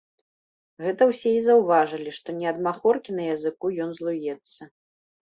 [0.83, 4.61] Гэта ўсе і заўважылі, што не ад махоркі на языку ён злуецца.